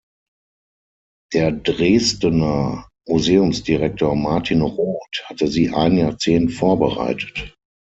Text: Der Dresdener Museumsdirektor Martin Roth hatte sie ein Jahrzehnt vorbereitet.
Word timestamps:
Der 1.31 1.51
Dresdener 1.51 2.89
Museumsdirektor 3.07 4.15
Martin 4.15 4.61
Roth 4.63 5.21
hatte 5.25 5.47
sie 5.47 5.69
ein 5.69 5.95
Jahrzehnt 5.95 6.53
vorbereitet. 6.53 7.53